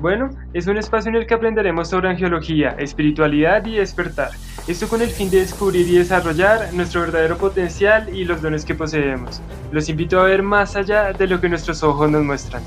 Bueno, 0.00 0.30
es 0.54 0.66
un 0.66 0.78
espacio 0.78 1.10
en 1.10 1.16
el 1.16 1.26
que 1.26 1.34
aprenderemos 1.34 1.90
sobre 1.90 2.08
angiología, 2.08 2.70
espiritualidad 2.78 3.66
y 3.66 3.76
despertar. 3.76 4.30
Esto 4.66 4.88
con 4.88 5.02
el 5.02 5.10
fin 5.10 5.28
de 5.28 5.40
descubrir 5.40 5.86
y 5.86 5.98
desarrollar 5.98 6.72
nuestro 6.72 7.02
verdadero 7.02 7.36
potencial 7.36 8.08
y 8.08 8.24
los 8.24 8.40
dones 8.40 8.64
que 8.64 8.74
poseemos. 8.74 9.42
Los 9.70 9.90
invito 9.90 10.18
a 10.18 10.24
ver 10.24 10.42
más 10.42 10.74
allá 10.74 11.12
de 11.12 11.26
lo 11.26 11.38
que 11.38 11.50
nuestros 11.50 11.82
ojos 11.82 12.10
nos 12.10 12.24
muestran. 12.24 12.62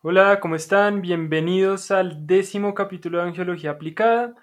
Hola, 0.00 0.40
¿cómo 0.40 0.56
están? 0.56 1.02
Bienvenidos 1.02 1.90
al 1.90 2.26
décimo 2.26 2.72
capítulo 2.72 3.18
de 3.18 3.24
Angiología 3.24 3.72
Aplicada. 3.72 4.34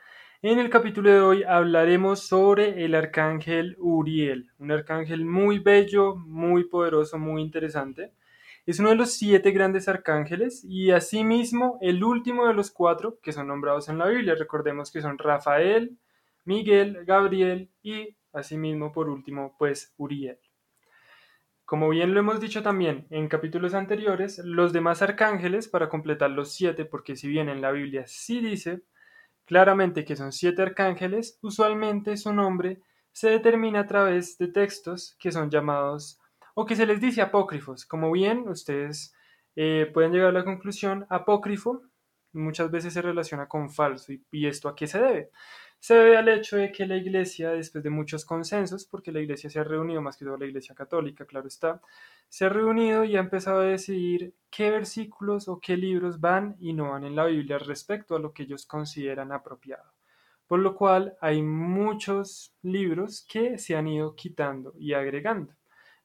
En 0.44 0.58
el 0.58 0.72
capítulo 0.72 1.12
de 1.12 1.22
hoy 1.22 1.44
hablaremos 1.44 2.22
sobre 2.22 2.84
el 2.84 2.95
arcángel 2.95 3.76
Uriel, 3.77 4.50
un 4.58 4.72
arcángel 4.72 5.23
muy 5.23 5.59
bello, 5.59 6.16
muy 6.16 6.64
poderoso, 6.64 7.20
muy 7.20 7.44
interesante. 7.44 8.12
Es 8.66 8.80
uno 8.80 8.90
de 8.90 8.95
los 8.95 9.14
siete 9.14 9.52
grandes 9.52 9.88
arcángeles 9.88 10.64
y 10.67 10.89
asimismo 10.89 11.78
el 11.80 12.03
último 12.03 12.48
de 12.48 12.56
los 12.56 12.72
cuatro 12.72 13.20
que 13.22 13.33
son 13.33 13.50
nombrados 13.50 13.88
en 13.88 14.00
la 14.00 14.08
Biblia. 14.08 14.33
Recordemos 14.33 14.92
que 14.92 15.03
son 15.03 15.20
Rafael, 15.20 16.00
Miguel, 16.44 17.05
Gabriel 17.05 17.70
y 17.83 18.17
asimismo 18.33 18.92
por 18.92 19.09
último 19.09 19.55
pues 19.59 19.94
Uriel. 19.98 20.39
Como 21.66 21.88
bien 21.88 22.16
lo 22.16 22.20
hemos 22.20 22.39
dicho 22.39 22.64
también 22.64 23.05
en 23.11 23.28
capítulos 23.28 23.76
anteriores, 23.76 24.39
los 24.39 24.73
demás 24.73 25.03
arcángeles, 25.03 25.67
para 25.67 25.88
completar 25.88 26.31
los 26.31 26.52
siete, 26.52 26.83
porque 26.83 27.16
si 27.16 27.28
bien 27.28 27.48
en 27.48 27.61
la 27.61 27.70
Biblia 27.70 28.08
sí 28.08 28.39
dice 28.39 28.81
claramente 29.52 30.05
que 30.05 30.16
son 30.16 30.31
siete 30.31 30.61
arcángeles, 30.61 31.38
usualmente 31.41 32.16
su 32.16 32.31
nombre 32.31 32.80
se 33.11 33.30
determina 33.30 33.81
a 33.81 33.85
través 33.85 34.38
de 34.38 34.47
textos 34.47 35.17
que 35.19 35.33
son 35.33 35.49
llamados 35.49 36.21
o 36.55 36.66
que 36.66 36.77
se 36.77 36.85
les 36.85 37.02
dice 37.02 37.21
apócrifos. 37.21 37.85
Como 37.85 38.13
bien 38.13 38.47
ustedes 38.47 39.13
eh, 39.58 39.91
pueden 39.93 40.13
llegar 40.13 40.30
a 40.30 40.31
la 40.39 40.45
conclusión, 40.45 41.05
apócrifo 41.09 41.81
muchas 42.31 42.71
veces 42.71 42.93
se 42.93 43.02
relaciona 43.02 43.49
con 43.49 43.69
falso. 43.69 44.13
¿Y, 44.31 44.47
esto 44.47 44.69
a 44.69 44.75
qué 44.77 44.88
se 44.88 45.02
debe? 45.02 45.31
Se 45.81 45.95
debe 45.95 46.15
al 46.15 46.29
hecho 46.29 46.57
de 46.57 46.71
que 46.71 46.85
la 46.85 46.95
iglesia, 46.95 47.49
después 47.49 47.83
de 47.83 47.89
muchos 47.89 48.23
consensos, 48.23 48.85
porque 48.85 49.11
la 49.11 49.19
iglesia 49.19 49.49
se 49.49 49.59
ha 49.59 49.63
reunido, 49.63 49.99
más 49.99 50.15
que 50.15 50.25
todo 50.25 50.37
la 50.37 50.45
iglesia 50.45 50.75
católica, 50.75 51.25
claro 51.25 51.47
está, 51.47 51.81
se 52.29 52.45
ha 52.45 52.49
reunido 52.49 53.03
y 53.03 53.15
ha 53.15 53.19
empezado 53.19 53.61
a 53.61 53.65
decidir 53.65 54.35
qué 54.52 54.69
versículos 54.69 55.47
o 55.47 55.59
qué 55.59 55.75
libros 55.77 56.19
van 56.19 56.55
y 56.59 56.73
no 56.73 56.91
van 56.91 57.03
en 57.03 57.15
la 57.15 57.25
Biblia 57.25 57.57
respecto 57.57 58.15
a 58.15 58.19
lo 58.19 58.31
que 58.31 58.43
ellos 58.43 58.67
consideran 58.67 59.31
apropiado. 59.31 59.91
Por 60.45 60.59
lo 60.59 60.75
cual 60.75 61.17
hay 61.19 61.41
muchos 61.41 62.53
libros 62.61 63.25
que 63.27 63.57
se 63.57 63.75
han 63.75 63.87
ido 63.87 64.15
quitando 64.15 64.75
y 64.77 64.93
agregando. 64.93 65.55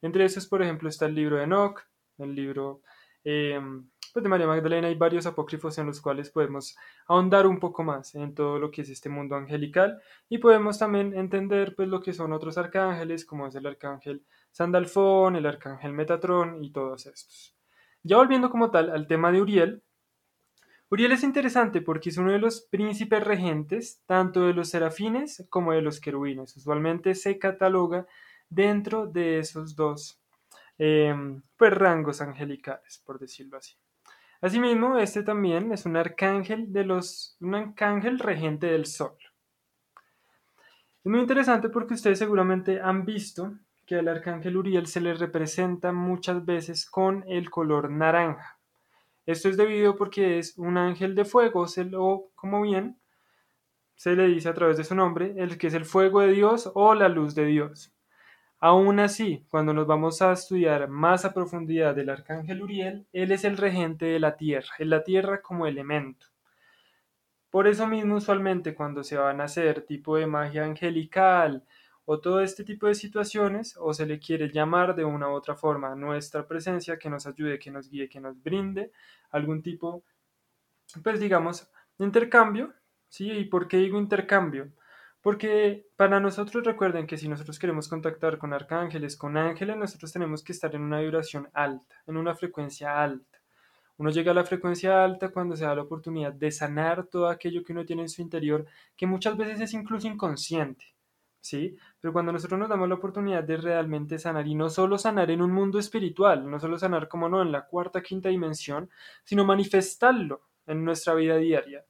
Entre 0.00 0.24
esos, 0.24 0.47
por 0.47 0.62
ejemplo, 0.62 0.88
está 0.88 1.04
el 1.04 1.14
libro 1.14 1.36
de 1.36 1.42
Enoch, 1.42 1.82
el 2.16 2.34
libro 2.34 2.80
em, 3.24 3.91
pues, 4.17 4.22
de 4.22 4.31
María 4.31 4.47
Magdalena, 4.47 4.89
hay 4.89 4.95
varios 4.95 5.27
apócrifos 5.27 5.77
en 5.77 5.84
los 5.84 6.00
cuales 6.00 6.31
podemos 6.31 6.75
ahondar 7.06 7.47
un 7.47 7.61
poco 7.61 7.84
más 7.84 8.14
en 8.14 8.34
todo 8.34 8.59
lo 8.59 8.71
que 8.71 8.81
es 8.81 8.88
este 8.88 9.10
mundo 9.10 9.37
angelical 9.37 10.00
y 10.31 10.38
podemos 10.38 10.78
también 10.78 11.12
entender 11.12 11.75
pues 11.77 11.87
lo 11.91 12.00
que 12.00 12.15
son 12.15 12.32
otros 12.32 12.56
arcángeles, 12.56 13.27
como 13.27 13.47
es 13.47 13.54
el 13.56 13.66
arcángel 13.66 14.25
Sandalfón, 14.53 15.37
el 15.37 15.44
arcángel 15.44 15.93
Metatrón 15.93 16.65
y 16.65 16.71
todos 16.72 17.04
estos. 17.04 17.54
Ya 18.03 18.16
volviendo 18.16 18.49
como 18.49 18.71
tal 18.71 18.88
al 18.88 19.06
tema 19.06 19.31
de 19.31 19.43
Uriel, 19.43 19.82
Uriel 20.88 21.12
es 21.12 21.22
interesante 21.22 21.83
porque 21.83 22.09
es 22.09 22.16
uno 22.16 22.33
de 22.33 22.38
los 22.38 22.62
príncipes 22.62 23.22
regentes 23.22 24.00
tanto 24.06 24.47
de 24.47 24.54
los 24.54 24.71
serafines 24.71 25.47
como 25.50 25.72
de 25.75 25.83
los 25.83 26.00
querubines. 26.00 26.56
Usualmente 26.56 27.15
se 27.15 27.38
cataloga 27.38 28.06
dentro 28.48 29.06
de 29.06 29.41
esos 29.41 29.77
dos 29.77 30.22
em, 30.78 31.43
pues, 31.59 31.75
rangos 31.75 32.22
angelicales, 32.22 33.03
por 33.04 33.19
decirlo 33.19 33.59
así. 33.59 33.77
Asimismo, 34.41 34.98
este 34.98 35.22
también 35.22 35.72
es 35.72 35.86
un 35.86 35.97
arcángel 35.97 36.72
de 36.72 36.84
los, 36.84 37.36
un 37.41 37.54
arcángel 37.54 38.19
regente 38.19 38.66
del 38.66 38.86
sol. 38.86 39.16
Es 41.04 41.10
muy 41.10 41.20
interesante 41.20 41.69
porque 41.69 41.94
ustedes 41.94 42.19
seguramente 42.19 42.80
han 42.80 43.04
visto 43.04 43.54
que 43.86 43.97
al 43.97 44.08
arcángel 44.08 44.56
Uriel 44.56 44.86
se 44.86 45.00
le 45.00 45.14
representa 45.14 45.92
muchas 45.92 46.44
veces 46.44 46.91
con 46.91 47.24
el 47.28 47.48
color 47.48 47.91
naranja. 47.91 48.58
Esto 49.24 49.48
es 49.48 49.56
debido 49.56 49.97
porque 49.97 50.38
es 50.38 50.58
un 50.58 50.76
ángel 50.76 51.14
de 51.14 51.24
fuego, 51.24 51.66
o 51.94 52.30
como 52.34 52.62
bien 52.62 52.98
se 53.94 54.14
le 54.14 54.26
dice 54.26 54.48
a 54.48 54.54
través 54.54 54.76
de 54.76 54.84
su 54.84 54.94
nombre, 54.94 55.34
el 55.36 55.56
que 55.58 55.68
es 55.68 55.74
el 55.74 55.84
fuego 55.84 56.20
de 56.20 56.32
Dios 56.32 56.70
o 56.74 56.94
la 56.94 57.08
luz 57.08 57.34
de 57.34 57.47
Dios. 57.47 57.96
Aún 58.69 58.99
así, 58.99 59.47
cuando 59.49 59.72
nos 59.72 59.87
vamos 59.87 60.21
a 60.22 60.32
estudiar 60.32 60.88
más 60.88 61.25
a 61.25 61.32
profundidad 61.32 61.94
del 61.94 62.10
arcángel 62.10 62.65
Uriel, 62.65 63.06
él 63.12 63.31
es 63.31 63.44
el 63.44 63.59
regente 63.59 64.06
de 64.06 64.19
la 64.19 64.37
tierra, 64.37 64.75
es 64.81 64.88
la 64.88 65.04
tierra 65.04 65.41
como 65.41 65.69
elemento. 65.69 66.27
Por 67.49 67.69
eso 67.69 67.87
mismo, 67.87 68.16
usualmente 68.16 68.75
cuando 68.75 69.04
se 69.04 69.16
van 69.16 69.41
a 69.41 69.44
hacer 69.44 69.82
tipo 69.82 70.16
de 70.16 70.27
magia 70.27 70.65
angelical 70.65 71.62
o 72.06 72.19
todo 72.19 72.41
este 72.41 72.65
tipo 72.65 72.88
de 72.88 72.97
situaciones, 72.97 73.77
o 73.78 73.94
se 73.94 74.04
le 74.04 74.19
quiere 74.19 74.50
llamar 74.50 74.97
de 74.97 75.04
una 75.04 75.28
u 75.28 75.34
otra 75.34 75.54
forma 75.54 75.94
nuestra 75.94 76.48
presencia 76.48 76.98
que 76.98 77.09
nos 77.09 77.25
ayude, 77.28 77.60
que 77.60 77.71
nos 77.71 77.88
guíe, 77.88 78.09
que 78.09 78.21
nos 78.21 78.43
brinde 78.43 78.91
algún 79.31 79.62
tipo, 79.62 80.03
pues 81.04 81.21
digamos, 81.21 81.71
de 81.98 82.04
intercambio, 82.04 82.75
¿sí? 83.09 83.31
¿Y 83.31 83.44
por 83.44 83.69
qué 83.69 83.77
digo 83.77 84.00
intercambio? 84.00 84.72
Porque 85.26 85.88
para 85.97 86.20
nosotros 86.20 86.62
recuerden 86.62 87.04
que 87.09 87.19
si 87.19 87.28
nosotros 87.28 87.59
queremos 87.59 87.88
contactar 87.88 88.38
con 88.38 88.53
arcángeles, 88.53 89.16
con 89.16 89.37
ángeles, 89.37 89.76
nosotros 89.76 90.12
tenemos 90.12 90.44
que 90.44 90.53
estar 90.53 90.72
en 90.76 90.82
una 90.82 91.00
vibración 91.00 91.48
alta, 91.53 91.97
en 92.06 92.16
una 92.16 92.37
frecuencia 92.37 93.03
alta. 93.03 93.41
Uno 93.97 94.10
llega 94.10 94.31
a 94.31 94.34
la 94.36 94.44
frecuencia 94.44 95.03
alta 95.03 95.31
cuando 95.31 95.56
se 95.56 95.65
da 95.65 95.75
la 95.75 95.82
oportunidad 95.82 96.32
de 96.32 96.53
sanar 96.53 97.09
todo 97.09 97.28
aquello 97.28 97.65
que 97.65 97.72
uno 97.72 97.84
tiene 97.84 98.03
en 98.03 98.09
su 98.09 98.22
interior, 98.22 98.66
que 98.97 99.09
muchas 99.09 99.36
veces 99.36 99.60
es 99.60 99.75
incluso 99.75 100.06
inconsciente. 100.06 100.94
¿Sí? 101.41 101.76
Pero 102.00 102.12
cuando 102.12 102.31
nosotros 102.31 102.60
nos 102.60 102.69
damos 102.69 102.88
la 102.88 102.94
oportunidad 102.94 103.42
de 103.42 103.56
realmente 103.56 104.20
sanar, 104.20 104.47
y 104.47 104.54
no 104.54 104.70
solo 104.70 104.97
sanar 104.97 105.32
en 105.32 105.42
un 105.42 105.50
mundo 105.50 105.81
espiritual, 105.81 106.48
no 106.48 106.60
solo 106.60 106.78
sanar 106.78 107.09
como 107.09 107.28
no 107.28 107.42
en 107.42 107.50
la 107.50 107.66
cuarta, 107.66 108.00
quinta 108.00 108.28
dimensión, 108.28 108.88
sino 109.25 109.44
manifestarlo 109.44 110.42
en 110.69 110.84
nuestra 110.84 111.15
vida 111.15 111.36
diaria. 111.36 111.84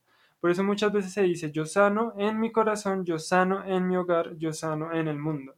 Por 0.46 0.52
eso 0.52 0.62
muchas 0.62 0.92
veces 0.92 1.12
se 1.12 1.22
dice, 1.22 1.50
yo 1.50 1.66
sano 1.66 2.14
en 2.16 2.38
mi 2.38 2.52
corazón, 2.52 3.04
yo 3.04 3.18
sano 3.18 3.64
en 3.64 3.88
mi 3.88 3.96
hogar, 3.96 4.36
yo 4.36 4.52
sano 4.52 4.92
en 4.92 5.08
el 5.08 5.18
mundo. 5.18 5.56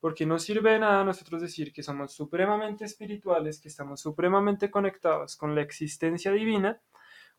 Porque 0.00 0.24
no 0.24 0.38
sirve 0.38 0.70
de 0.72 0.78
nada 0.78 1.04
nosotros 1.04 1.42
decir 1.42 1.74
que 1.74 1.82
somos 1.82 2.14
supremamente 2.14 2.86
espirituales, 2.86 3.60
que 3.60 3.68
estamos 3.68 4.00
supremamente 4.00 4.70
conectados 4.70 5.36
con 5.36 5.54
la 5.54 5.60
existencia 5.60 6.32
divina, 6.32 6.80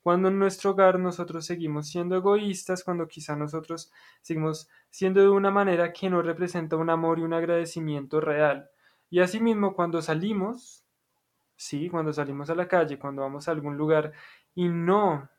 cuando 0.04 0.28
en 0.28 0.38
nuestro 0.38 0.70
hogar 0.70 1.00
nosotros 1.00 1.48
seguimos 1.48 1.90
siendo 1.90 2.18
egoístas, 2.18 2.84
cuando 2.84 3.08
quizá 3.08 3.36
nosotros 3.36 3.92
seguimos 4.22 4.70
siendo 4.92 5.22
de 5.22 5.30
una 5.30 5.50
manera 5.50 5.92
que 5.92 6.08
no 6.08 6.22
representa 6.22 6.76
un 6.76 6.92
amor 6.92 7.18
y 7.18 7.24
un 7.24 7.34
agradecimiento 7.34 8.22
real. 8.22 8.70
Y 9.10 9.22
asimismo, 9.22 9.74
cuando 9.74 10.04
salimos, 10.04 10.86
sí, 11.56 11.90
cuando 11.90 12.14
salimos 12.14 12.52
a 12.52 12.56
la 12.56 12.68
calle, 12.68 13.00
cuando 13.00 13.24
vamos 13.24 13.48
a 13.48 13.52
algún 13.54 13.76
lugar 13.76 14.12
y 14.54 14.68
no 14.70 15.32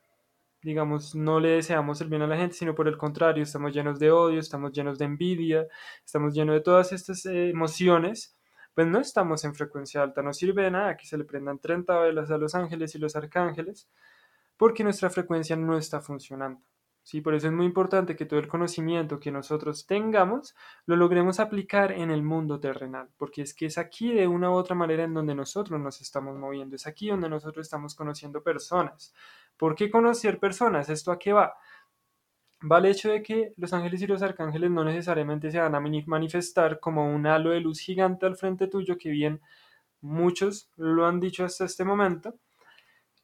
digamos, 0.67 1.15
no 1.15 1.39
le 1.39 1.51
deseamos 1.51 2.01
el 2.01 2.09
bien 2.09 2.23
a 2.23 2.27
la 2.27 2.37
gente, 2.37 2.57
sino 2.57 2.75
por 2.75 2.89
el 2.89 2.99
contrario, 2.99 3.45
estamos 3.45 3.73
llenos 3.73 4.01
de 4.01 4.11
odio, 4.11 4.41
estamos 4.41 4.73
llenos 4.73 4.99
de 4.99 5.05
envidia, 5.05 5.69
estamos 6.05 6.35
llenos 6.35 6.57
de 6.57 6.61
todas 6.61 6.93
estas 6.93 7.25
eh, 7.27 7.51
emociones, 7.51 8.37
pues 8.75 8.89
no 8.89 8.99
estamos 8.99 9.45
en 9.45 9.55
frecuencia 9.55 10.03
alta, 10.03 10.23
no 10.23 10.33
sirve 10.33 10.65
de 10.65 10.73
nada 10.73 10.97
que 10.97 11.07
se 11.07 11.17
le 11.17 11.25
prendan 11.25 11.61
30 11.61 11.97
velas 12.01 12.33
a 12.33 12.37
los 12.37 12.57
ángeles 12.57 12.97
y 12.97 12.99
los 12.99 13.15
arcángeles, 13.15 13.89
porque 14.57 14.83
nuestra 14.83 15.09
frecuencia 15.09 15.55
no 15.55 15.79
está 15.79 16.01
funcionando. 16.01 16.61
¿sí? 17.05 17.21
Por 17.21 17.37
eso 17.37 17.47
es 17.47 17.53
muy 17.53 17.67
importante 17.67 18.17
que 18.17 18.27
todo 18.27 18.41
el 18.41 18.49
conocimiento 18.49 19.21
que 19.21 19.31
nosotros 19.31 19.87
tengamos 19.87 20.57
lo 20.85 20.97
logremos 20.97 21.39
aplicar 21.39 21.93
en 21.93 22.11
el 22.11 22.25
mundo 22.25 22.59
terrenal, 22.59 23.09
porque 23.17 23.43
es 23.43 23.55
que 23.55 23.67
es 23.67 23.79
aquí 23.79 24.13
de 24.13 24.27
una 24.27 24.51
u 24.51 24.55
otra 24.55 24.75
manera 24.75 25.05
en 25.05 25.15
donde 25.15 25.37
nosotros 25.37 25.81
nos 25.81 26.01
estamos 26.01 26.37
moviendo, 26.37 26.75
es 26.75 26.89
aquí 26.89 27.09
donde 27.09 27.29
nosotros 27.29 27.65
estamos 27.65 27.95
conociendo 27.95 28.43
personas. 28.43 29.15
¿Por 29.57 29.75
qué 29.75 29.91
conocer 29.91 30.39
personas? 30.39 30.89
¿Esto 30.89 31.13
a 31.13 31.19
qué 31.19 31.33
va? 31.33 31.55
Va 32.71 32.79
al 32.79 32.87
hecho 32.87 33.11
de 33.11 33.23
que 33.23 33.53
los 33.57 33.73
ángeles 33.73 34.03
y 34.03 34.07
los 34.07 34.23
arcángeles 34.23 34.71
no 34.71 34.85
necesariamente 34.85 35.51
se 35.51 35.59
van 35.59 35.75
a 35.75 35.81
manifestar 35.81 36.81
como 36.81 37.15
un 37.15 37.27
halo 37.27 37.51
de 37.51 37.61
luz 37.61 37.81
gigante 37.81 38.27
al 38.27 38.37
frente 38.37 38.67
tuyo, 38.67 38.97
que 38.99 39.11
bien 39.11 39.41
muchos 40.01 40.71
lo 40.77 41.07
han 41.07 41.21
dicho 41.21 41.45
hasta 41.45 41.65
este 41.65 41.85
momento, 41.85 42.35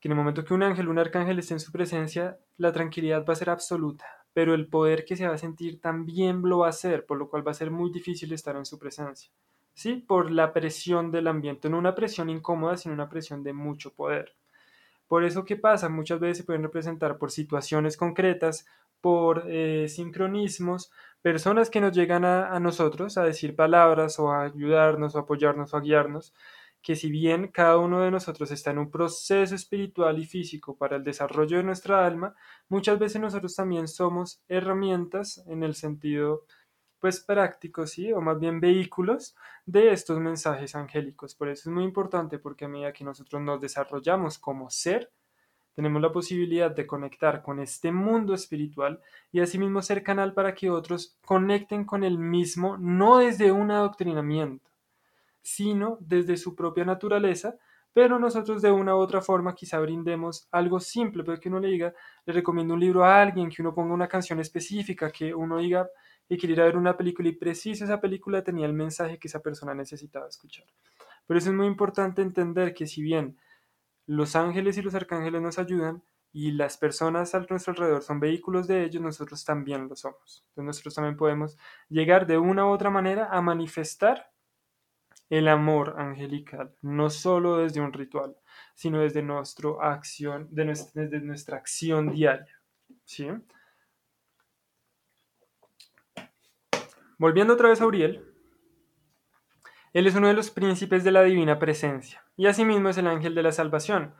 que 0.00 0.08
en 0.08 0.12
el 0.12 0.19
momento 0.19 0.44
que 0.44 0.55
un 0.55 0.62
ángel, 0.62 0.88
un 0.88 0.99
arcángel 0.99 1.38
esté 1.38 1.55
en 1.55 1.61
su 1.61 1.73
presencia, 1.73 2.38
la 2.56 2.73
tranquilidad 2.73 3.25
va 3.26 3.32
a 3.32 3.37
ser 3.37 3.50
absoluta, 3.50 4.05
pero 4.32 4.55
el 4.55 4.69
poder 4.69 5.05
que 5.05 5.17
se 5.17 5.26
va 5.26 5.35
a 5.35 5.38
sentir 5.38 5.81
también 5.81 6.43
lo 6.43 6.58
va 6.58 6.69
a 6.69 6.73
ser, 6.73 7.06
por 7.06 7.19
lo 7.19 7.28
cual 7.28 7.46
va 7.46 7.52
a 7.52 7.55
ser 7.55 7.70
muy 7.70 7.90
difícil 7.90 8.32
estar 8.32 8.56
en 8.56 8.67
su 8.67 8.78
presencia. 8.78 9.31
¿Sí? 9.75 9.96
Por 9.96 10.31
la 10.31 10.52
presión 10.52 11.11
del 11.11 11.28
ambiente, 11.28 11.70
no 11.70 11.78
una 11.78 11.94
presión 11.94 12.28
incómoda, 12.28 12.76
sino 12.76 12.94
una 12.94 13.08
presión 13.08 13.43
de 13.43 13.55
mucho 13.55 13.94
poder. 13.94 14.35
Por 15.12 15.25
eso, 15.25 15.44
¿qué 15.44 15.56
pasa? 15.56 15.91
Muchas 15.91 16.20
veces 16.20 16.38
se 16.38 16.44
pueden 16.44 16.62
representar 16.62 17.19
por 17.19 17.31
situaciones 17.31 17.99
concretas, 17.99 18.64
por 19.03 19.44
eh, 19.47 19.87
sincronismos, 19.87 20.91
personas 21.20 21.69
que 21.69 21.82
nos 21.82 21.93
llegan 21.93 22.25
a, 22.25 22.49
a, 22.49 22.59
nosotros 22.61 23.19
a 23.19 23.23
decir 23.23 23.55
palabras 23.55 24.19
o 24.19 24.32
a 24.32 24.44
ayudarnos 24.44 25.14
o 25.14 25.19
apoyarnos 25.19 25.75
o 25.75 25.76
a 25.76 25.82
guiarnos, 25.82 26.32
que 26.81 26.97
si 26.97 27.11
bien 27.11 27.49
cada 27.49 27.76
uno 27.76 28.00
de 28.00 28.11
nosotros 28.11 28.50
está 28.53 28.70
en 28.70 28.79
un 28.79 28.91
proceso 28.91 29.55
espiritual 29.55 30.19
y 30.19 30.25
físico 30.25 30.79
para 30.79 30.97
el 30.97 31.05
desarrollo 31.05 31.59
de 31.59 31.64
nuestra 31.64 32.06
alma, 32.06 32.35
muchas 32.70 32.99
veces 32.99 33.20
nosotros 33.20 33.55
también 33.55 33.88
somos 33.88 34.41
herramientas 34.49 35.44
en 35.47 35.62
el 35.62 35.75
sentido 35.75 36.47
pues 37.02 37.19
práctico, 37.19 37.84
¿sí? 37.84 38.12
O 38.12 38.20
más 38.20 38.38
bien 38.38 38.60
vehículos 38.60 39.34
de 39.66 39.90
estos 39.90 40.20
mensajes 40.20 40.76
angélicos. 40.76 41.34
Por 41.34 41.49
eso 41.49 41.69
es 41.69 41.75
muy 41.75 41.82
importante 41.82 42.38
porque 42.38 42.66
a 42.66 42.69
medida 42.69 42.93
que 42.93 43.02
nosotros 43.02 43.43
nos 43.43 43.60
desarrollamos 43.60 44.38
como 44.38 44.70
ser, 44.70 45.10
tenemos 45.75 46.00
la 46.00 46.12
posibilidad 46.12 46.70
de 46.70 46.87
conectar 46.87 47.43
con 47.43 47.58
este 47.58 47.90
mundo 47.90 48.34
espiritual 48.34 49.00
y 49.32 49.40
asimismo 49.40 49.82
ser 49.82 50.04
canal 50.04 50.32
para 50.32 50.54
que 50.54 50.70
otros 50.70 51.19
conecten 51.25 51.84
con 51.84 52.04
el 52.04 52.19
mismo, 52.19 52.78
no 52.78 53.19
desde 53.19 53.50
un 53.50 53.72
adoctrinamiento, 53.72 54.70
sino 55.43 55.99
desde 55.99 56.37
su 56.37 56.54
propia 56.54 56.84
naturaleza, 56.84 57.56
pero 57.92 58.18
nosotros 58.18 58.62
de 58.62 58.70
una 58.70 58.96
u 58.96 58.98
otra 58.98 59.20
forma 59.20 59.54
quizá 59.54 59.78
brindemos 59.80 60.48
algo 60.50 60.80
simple, 60.80 61.24
pero 61.24 61.38
que 61.38 61.48
uno 61.48 61.60
le 61.60 61.68
diga, 61.68 61.94
le 62.24 62.32
recomiendo 62.32 62.74
un 62.74 62.80
libro 62.80 63.04
a 63.04 63.20
alguien, 63.20 63.50
que 63.50 63.62
uno 63.62 63.74
ponga 63.74 63.94
una 63.94 64.08
canción 64.08 64.40
específica, 64.40 65.10
que 65.10 65.34
uno 65.34 65.58
diga 65.58 65.88
y 66.28 66.50
ir 66.50 66.56
ver 66.56 66.76
una 66.76 66.96
película 66.96 67.28
y 67.28 67.32
preciso 67.32 67.84
esa 67.84 68.00
película 68.00 68.42
tenía 68.42 68.66
el 68.66 68.72
mensaje 68.72 69.18
que 69.18 69.28
esa 69.28 69.40
persona 69.40 69.74
necesitaba 69.74 70.28
escuchar. 70.28 70.66
Por 71.26 71.36
eso 71.36 71.50
es 71.50 71.54
muy 71.54 71.66
importante 71.66 72.22
entender 72.22 72.72
que 72.72 72.86
si 72.86 73.02
bien 73.02 73.38
los 74.06 74.34
ángeles 74.34 74.78
y 74.78 74.82
los 74.82 74.94
arcángeles 74.94 75.42
nos 75.42 75.58
ayudan 75.58 76.02
y 76.32 76.52
las 76.52 76.78
personas 76.78 77.34
a 77.34 77.40
nuestro 77.40 77.72
alrededor 77.72 78.02
son 78.02 78.18
vehículos 78.18 78.66
de 78.66 78.84
ellos, 78.84 79.02
nosotros 79.02 79.44
también 79.44 79.88
lo 79.88 79.96
somos. 79.96 80.44
Entonces 80.48 80.64
nosotros 80.64 80.94
también 80.94 81.16
podemos 81.16 81.58
llegar 81.88 82.26
de 82.26 82.38
una 82.38 82.66
u 82.66 82.70
otra 82.70 82.88
manera 82.88 83.28
a 83.30 83.42
manifestar 83.42 84.31
el 85.32 85.49
amor 85.49 85.94
angelical, 85.96 86.75
no 86.82 87.08
solo 87.08 87.56
desde 87.56 87.81
un 87.81 87.94
ritual, 87.94 88.37
sino 88.75 89.00
desde, 89.00 89.23
nuestra 89.23 89.70
acción, 89.81 90.46
de 90.50 91.20
nuestra 91.23 91.56
acción 91.56 92.11
diaria. 92.12 92.61
¿sí? 93.06 93.29
Volviendo 97.17 97.55
otra 97.55 97.70
vez 97.70 97.81
a 97.81 97.87
Uriel, 97.87 98.23
él 99.94 100.06
es 100.06 100.14
uno 100.14 100.29
de 100.29 100.34
los 100.34 100.50
príncipes 100.50 101.02
de 101.02 101.12
la 101.12 101.23
divina 101.23 101.58
presencia 101.58 102.23
y 102.37 102.46
asimismo 102.46 102.90
es 102.90 102.99
el 102.99 103.06
ángel 103.06 103.35
de 103.35 103.43
la 103.43 103.52
salvación. 103.52 104.14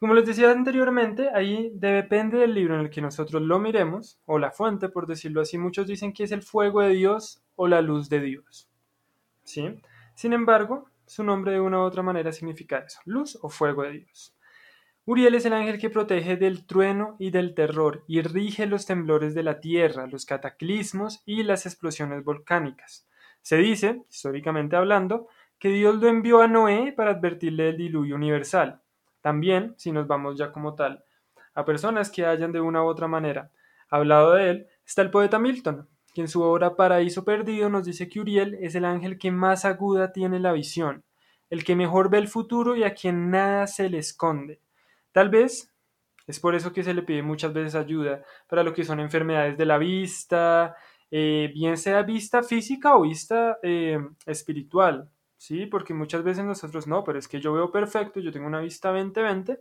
Como 0.00 0.14
les 0.14 0.26
decía 0.26 0.50
anteriormente, 0.50 1.30
ahí 1.32 1.70
depende 1.74 2.36
del 2.36 2.54
libro 2.54 2.74
en 2.74 2.80
el 2.80 2.90
que 2.90 3.00
nosotros 3.00 3.42
lo 3.42 3.60
miremos, 3.60 4.20
o 4.26 4.40
la 4.40 4.50
fuente, 4.50 4.88
por 4.88 5.06
decirlo 5.06 5.40
así. 5.40 5.56
Muchos 5.56 5.86
dicen 5.86 6.12
que 6.12 6.24
es 6.24 6.32
el 6.32 6.42
fuego 6.42 6.80
de 6.80 6.94
Dios 6.94 7.44
o 7.54 7.68
la 7.68 7.80
luz 7.80 8.08
de 8.08 8.20
Dios. 8.20 8.68
¿Sí? 9.44 9.80
Sin 10.18 10.32
embargo, 10.32 10.90
su 11.06 11.22
nombre 11.22 11.52
de 11.52 11.60
una 11.60 11.78
u 11.78 11.82
otra 11.82 12.02
manera 12.02 12.32
significa 12.32 12.78
eso, 12.78 12.98
luz 13.04 13.38
o 13.40 13.48
fuego 13.48 13.84
de 13.84 14.00
Dios. 14.00 14.36
Uriel 15.04 15.36
es 15.36 15.46
el 15.46 15.52
ángel 15.52 15.78
que 15.78 15.90
protege 15.90 16.36
del 16.36 16.66
trueno 16.66 17.14
y 17.20 17.30
del 17.30 17.54
terror 17.54 18.02
y 18.08 18.20
rige 18.22 18.66
los 18.66 18.84
temblores 18.84 19.32
de 19.36 19.44
la 19.44 19.60
tierra, 19.60 20.08
los 20.08 20.26
cataclismos 20.26 21.22
y 21.24 21.44
las 21.44 21.66
explosiones 21.66 22.24
volcánicas. 22.24 23.06
Se 23.42 23.58
dice, 23.58 24.02
históricamente 24.10 24.74
hablando, 24.74 25.28
que 25.56 25.68
Dios 25.68 25.94
lo 26.02 26.08
envió 26.08 26.40
a 26.40 26.48
Noé 26.48 26.92
para 26.96 27.12
advertirle 27.12 27.66
del 27.66 27.76
diluvio 27.76 28.16
universal. 28.16 28.82
También, 29.20 29.74
si 29.76 29.92
nos 29.92 30.08
vamos 30.08 30.36
ya 30.36 30.50
como 30.50 30.74
tal, 30.74 31.04
a 31.54 31.64
personas 31.64 32.10
que 32.10 32.26
hayan 32.26 32.50
de 32.50 32.60
una 32.60 32.82
u 32.82 32.86
otra 32.86 33.06
manera 33.06 33.52
hablado 33.88 34.34
de 34.34 34.50
él, 34.50 34.66
está 34.84 35.02
el 35.02 35.12
poeta 35.12 35.38
Milton, 35.38 35.88
que 36.18 36.22
en 36.22 36.28
su 36.28 36.42
obra 36.42 36.74
Paraíso 36.74 37.24
Perdido 37.24 37.68
nos 37.68 37.84
dice 37.84 38.08
que 38.08 38.18
Uriel 38.18 38.58
es 38.60 38.74
el 38.74 38.84
ángel 38.84 39.18
que 39.18 39.30
más 39.30 39.64
aguda 39.64 40.10
tiene 40.10 40.40
la 40.40 40.50
visión, 40.50 41.04
el 41.48 41.62
que 41.62 41.76
mejor 41.76 42.10
ve 42.10 42.18
el 42.18 42.26
futuro 42.26 42.74
y 42.74 42.82
a 42.82 42.92
quien 42.92 43.30
nada 43.30 43.68
se 43.68 43.88
le 43.88 43.98
esconde. 43.98 44.60
Tal 45.12 45.28
vez 45.28 45.72
es 46.26 46.40
por 46.40 46.56
eso 46.56 46.72
que 46.72 46.82
se 46.82 46.92
le 46.92 47.02
pide 47.02 47.22
muchas 47.22 47.52
veces 47.52 47.76
ayuda 47.76 48.24
para 48.48 48.64
lo 48.64 48.74
que 48.74 48.82
son 48.82 48.98
enfermedades 48.98 49.56
de 49.56 49.64
la 49.64 49.78
vista, 49.78 50.74
eh, 51.08 51.52
bien 51.54 51.76
sea 51.76 52.02
vista 52.02 52.42
física 52.42 52.96
o 52.96 53.02
vista 53.02 53.60
eh, 53.62 54.00
espiritual, 54.26 55.08
¿sí? 55.36 55.66
Porque 55.66 55.94
muchas 55.94 56.24
veces 56.24 56.44
nosotros 56.44 56.88
no, 56.88 57.04
pero 57.04 57.20
es 57.20 57.28
que 57.28 57.40
yo 57.40 57.52
veo 57.52 57.70
perfecto, 57.70 58.18
yo 58.18 58.32
tengo 58.32 58.48
una 58.48 58.58
vista 58.58 58.92
20-20, 58.92 59.56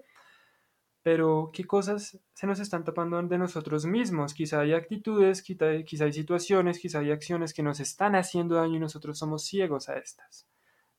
pero 1.08 1.52
qué 1.54 1.64
cosas 1.64 2.20
se 2.34 2.48
nos 2.48 2.60
están 2.60 2.84
tapando 2.84 3.24
de 3.24 3.38
nosotros 3.38 3.86
mismos. 3.86 4.34
Quizá 4.34 4.60
hay 4.60 4.74
actitudes, 4.74 5.42
quizá, 5.42 6.04
hay 6.04 6.12
situaciones, 6.12 6.80
quizá 6.80 7.00
hay 7.00 7.12
acciones 7.12 7.54
que 7.54 7.64
nos 7.64 7.80
están 7.80 8.14
haciendo 8.18 8.56
daño 8.56 8.76
y 8.76 8.80
nosotros 8.80 9.18
somos 9.18 9.46
ciegos 9.46 9.88
a 9.88 9.98
estas. 10.00 10.50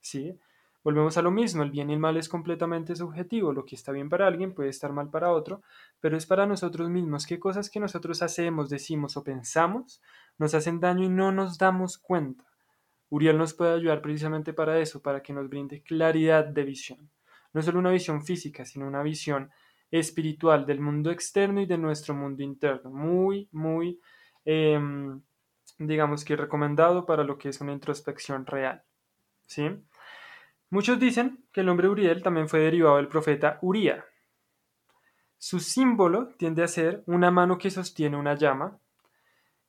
¿Sí? 0.00 0.40
Volvemos 0.82 1.18
a 1.18 1.20
lo 1.20 1.30
mismo, 1.30 1.62
el 1.62 1.70
bien 1.70 1.90
y 1.90 1.92
el 1.92 1.98
mal 1.98 2.16
es 2.16 2.30
completamente 2.30 2.96
subjetivo, 2.96 3.52
lo 3.52 3.66
que 3.66 3.74
está 3.74 3.92
bien 3.92 4.08
para 4.08 4.26
alguien 4.26 4.54
puede 4.54 4.70
estar 4.70 4.94
mal 4.94 5.10
para 5.10 5.30
otro, 5.30 5.60
pero 6.00 6.16
es 6.16 6.24
para 6.24 6.46
nosotros 6.46 6.88
mismos. 6.88 7.26
¿Qué 7.26 7.38
cosas 7.38 7.68
que 7.68 7.78
nosotros 7.78 8.22
hacemos, 8.22 8.70
decimos 8.70 9.18
o 9.18 9.22
pensamos 9.22 10.00
nos 10.38 10.54
hacen 10.54 10.80
daño 10.80 11.04
y 11.04 11.10
no 11.10 11.32
nos 11.32 11.58
damos 11.58 11.98
cuenta? 11.98 12.46
Uriel 13.10 13.36
nos 13.36 13.52
puede 13.52 13.74
ayudar 13.74 14.00
precisamente 14.00 14.54
para 14.54 14.78
eso, 14.78 15.02
para 15.02 15.22
que 15.22 15.34
nos 15.34 15.50
brinde 15.50 15.82
claridad 15.82 16.46
de 16.46 16.64
visión. 16.64 17.10
No 17.52 17.60
solo 17.60 17.78
una 17.78 17.90
visión 17.90 18.22
física, 18.24 18.64
sino 18.64 18.86
una 18.86 19.02
visión 19.02 19.50
espiritual 19.90 20.66
del 20.66 20.80
mundo 20.80 21.10
externo 21.10 21.60
y 21.60 21.66
de 21.66 21.78
nuestro 21.78 22.14
mundo 22.14 22.42
interno. 22.42 22.90
Muy, 22.90 23.48
muy, 23.52 24.00
em, 24.44 25.20
digamos 25.78 26.24
que 26.24 26.36
recomendado 26.36 27.06
para 27.06 27.24
lo 27.24 27.38
que 27.38 27.48
es 27.48 27.60
una 27.60 27.72
introspección 27.72 28.46
real. 28.46 28.82
¿Sí? 29.46 29.70
Muchos 30.70 31.00
dicen 31.00 31.44
que 31.52 31.60
el 31.60 31.66
nombre 31.66 31.88
Uriel 31.88 32.22
también 32.22 32.48
fue 32.48 32.60
derivado 32.60 32.96
del 32.96 33.08
profeta 33.08 33.58
Uría. 33.62 34.04
Su 35.38 35.60
símbolo 35.60 36.34
tiende 36.36 36.62
a 36.62 36.68
ser 36.68 37.02
una 37.06 37.30
mano 37.30 37.56
que 37.56 37.70
sostiene 37.70 38.16
una 38.16 38.34
llama. 38.34 38.78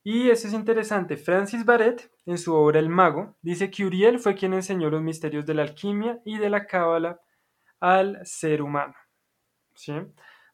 Y 0.03 0.29
eso 0.29 0.48
es 0.48 0.53
interesante. 0.53 1.15
Francis 1.15 1.63
Barrett, 1.63 2.12
en 2.25 2.38
su 2.38 2.53
obra 2.53 2.79
El 2.79 2.89
Mago, 2.89 3.38
dice 3.41 3.70
que 3.70 3.86
Uriel 3.86 4.20
fue 4.20 4.36
quien 4.36 4.53
enseñó 4.53 4.89
los 4.89 5.01
misterios 5.01 5.46
de 5.46 5.53
la 5.53 5.62
alquimia 5.62 6.20
y 6.25 6.38
de 6.38 6.50
la 6.50 6.65
cábala 6.65 7.22
al 7.79 8.25
ser 8.25 8.62
humano. 8.62 8.96
¿Sí? 9.79 9.93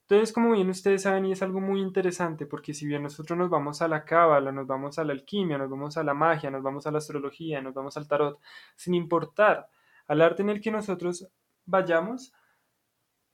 Entonces, 0.01 0.31
como 0.33 0.51
bien 0.51 0.69
ustedes 0.69 1.01
saben, 1.01 1.25
y 1.25 1.31
es 1.31 1.41
algo 1.41 1.59
muy 1.59 1.81
interesante, 1.81 2.45
porque 2.45 2.75
si 2.75 2.85
bien 2.85 3.01
nosotros 3.01 3.37
nos 3.37 3.49
vamos 3.49 3.81
a 3.81 3.87
la 3.87 4.05
cábala, 4.05 4.51
nos 4.51 4.67
vamos 4.67 4.99
a 4.99 5.03
la 5.03 5.13
alquimia, 5.13 5.57
nos 5.57 5.69
vamos 5.69 5.97
a 5.97 6.03
la 6.03 6.13
magia, 6.13 6.51
nos 6.51 6.61
vamos 6.61 6.85
a 6.85 6.91
la 6.91 6.99
astrología, 6.99 7.59
nos 7.59 7.73
vamos 7.73 7.97
al 7.97 8.07
tarot, 8.07 8.39
sin 8.75 8.93
importar 8.93 9.67
al 10.07 10.21
arte 10.21 10.43
en 10.43 10.51
el 10.51 10.61
que 10.61 10.69
nosotros 10.69 11.27
vayamos, 11.65 12.33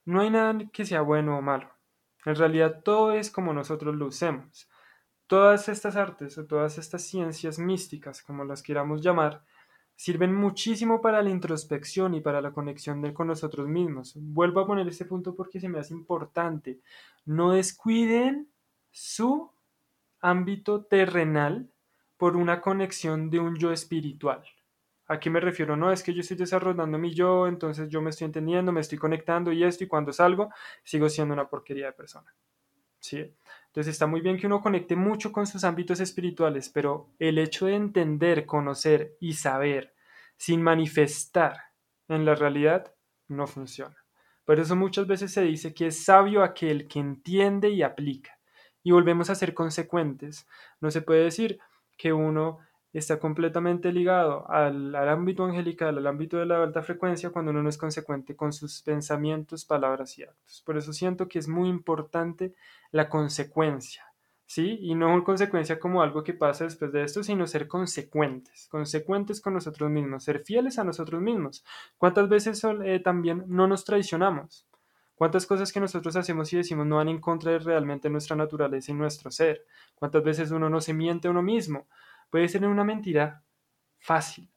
no 0.06 0.22
hay 0.22 0.30
nada 0.30 0.58
que 0.72 0.86
sea 0.86 1.02
bueno 1.02 1.36
o 1.36 1.42
malo. 1.42 1.70
En 2.24 2.36
realidad 2.36 2.80
todo 2.82 3.12
es 3.12 3.30
como 3.30 3.52
nosotros 3.52 3.94
lo 3.94 4.06
usemos. 4.06 4.70
Todas 5.26 5.68
estas 5.68 5.96
artes 5.96 6.38
o 6.38 6.46
todas 6.46 6.78
estas 6.78 7.02
ciencias 7.02 7.58
místicas, 7.58 8.22
como 8.22 8.44
las 8.44 8.62
queramos 8.62 9.02
llamar, 9.02 9.44
sirven 10.02 10.34
muchísimo 10.34 11.00
para 11.00 11.22
la 11.22 11.30
introspección 11.30 12.14
y 12.14 12.20
para 12.20 12.40
la 12.40 12.50
conexión 12.50 13.12
con 13.12 13.28
nosotros 13.28 13.68
mismos. 13.68 14.14
Vuelvo 14.16 14.58
a 14.58 14.66
poner 14.66 14.88
este 14.88 15.04
punto 15.04 15.36
porque 15.36 15.60
se 15.60 15.68
me 15.68 15.78
hace 15.78 15.94
importante. 15.94 16.80
No 17.24 17.52
descuiden 17.52 18.48
su 18.90 19.52
ámbito 20.20 20.82
terrenal 20.86 21.70
por 22.16 22.36
una 22.36 22.60
conexión 22.60 23.30
de 23.30 23.38
un 23.38 23.54
yo 23.54 23.70
espiritual. 23.70 24.42
¿A 25.06 25.20
qué 25.20 25.30
me 25.30 25.38
refiero? 25.38 25.76
No, 25.76 25.92
es 25.92 26.02
que 26.02 26.12
yo 26.12 26.22
estoy 26.22 26.36
desarrollando 26.36 26.98
mi 26.98 27.14
yo, 27.14 27.46
entonces 27.46 27.88
yo 27.88 28.02
me 28.02 28.10
estoy 28.10 28.24
entendiendo, 28.24 28.72
me 28.72 28.80
estoy 28.80 28.98
conectando 28.98 29.52
y 29.52 29.62
esto, 29.62 29.84
y 29.84 29.86
cuando 29.86 30.12
salgo, 30.12 30.50
sigo 30.82 31.08
siendo 31.08 31.32
una 31.32 31.48
porquería 31.48 31.86
de 31.86 31.92
persona. 31.92 32.34
¿Sí? 33.02 33.34
Entonces 33.66 33.94
está 33.94 34.06
muy 34.06 34.20
bien 34.20 34.38
que 34.38 34.46
uno 34.46 34.60
conecte 34.60 34.94
mucho 34.94 35.32
con 35.32 35.46
sus 35.46 35.64
ámbitos 35.64 35.98
espirituales, 35.98 36.68
pero 36.68 37.10
el 37.18 37.38
hecho 37.38 37.66
de 37.66 37.74
entender, 37.74 38.46
conocer 38.46 39.16
y 39.18 39.32
saber 39.32 39.92
sin 40.36 40.62
manifestar 40.62 41.56
en 42.08 42.24
la 42.24 42.36
realidad 42.36 42.94
no 43.26 43.48
funciona. 43.48 43.96
Por 44.44 44.60
eso 44.60 44.76
muchas 44.76 45.06
veces 45.08 45.32
se 45.32 45.42
dice 45.42 45.74
que 45.74 45.88
es 45.88 46.04
sabio 46.04 46.44
aquel 46.44 46.86
que 46.86 47.00
entiende 47.00 47.70
y 47.70 47.82
aplica. 47.82 48.38
Y 48.84 48.92
volvemos 48.92 49.30
a 49.30 49.34
ser 49.34 49.52
consecuentes. 49.52 50.46
No 50.80 50.90
se 50.90 51.02
puede 51.02 51.24
decir 51.24 51.58
que 51.96 52.12
uno 52.12 52.60
está 52.98 53.18
completamente 53.18 53.92
ligado 53.92 54.48
al, 54.50 54.94
ámbito 54.94 55.44
angelical, 55.44 55.96
al 55.96 56.06
ámbito 56.06 56.36
de 56.36 56.46
la 56.46 56.62
alta 56.62 56.82
frecuencia, 56.82 57.30
cuando 57.30 57.50
uno 57.50 57.62
no 57.62 57.68
es 57.68 57.78
consecuente 57.78 58.36
con 58.36 58.52
sus 58.52 58.82
pensamientos, 58.82 59.64
palabras 59.64 60.18
y 60.18 60.24
actos. 60.24 60.62
Por 60.66 60.76
eso 60.76 60.92
siento 60.92 61.28
que 61.28 61.38
es 61.38 61.48
muy 61.48 61.68
importante 61.68 62.54
la 62.90 63.08
consecuencia, 63.08 64.04
¿sí? 64.44 64.78
Y 64.82 64.94
no 64.94 65.24
consecuencia 65.24 65.80
como 65.80 66.02
algo 66.02 66.22
que 66.22 66.34
pasa 66.34 66.64
después 66.64 66.92
de 66.92 67.04
esto, 67.04 67.22
sino 67.22 67.46
ser 67.46 67.66
consecuentes, 67.66 68.68
consecuentes 68.70 69.40
con 69.40 69.54
nosotros 69.54 69.90
mismos, 69.90 70.24
ser 70.24 70.40
fieles 70.40 70.78
a 70.78 70.84
nosotros 70.84 71.22
mismos. 71.22 71.64
¿Cuántas 71.96 72.28
veces 72.28 72.62
eh, 72.84 73.00
también 73.00 73.44
no 73.48 73.66
nos 73.66 73.84
traicionamos? 73.84 74.66
¿Cuántas 75.14 75.46
cosas 75.46 75.72
que 75.72 75.80
nosotros 75.80 76.16
hacemos 76.16 76.52
y 76.52 76.56
decimos 76.56 76.84
no 76.86 76.96
van 76.96 77.08
en 77.08 77.20
contra 77.20 77.52
de 77.52 77.58
realmente 77.60 78.10
nuestra 78.10 78.34
naturaleza 78.34 78.90
y 78.90 78.94
nuestro 78.94 79.30
ser? 79.30 79.64
¿Cuántas 79.94 80.24
veces 80.24 80.50
uno 80.50 80.68
no 80.68 80.80
se 80.80 80.94
miente 80.94 81.28
a 81.28 81.30
uno 81.30 81.42
mismo? 81.42 81.86
Puede 82.32 82.48
ser 82.48 82.66
una 82.66 82.82
mentira 82.82 83.44
fácil. 83.98 84.50